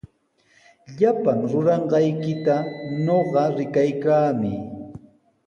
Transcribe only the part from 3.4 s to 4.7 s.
rikaykaami.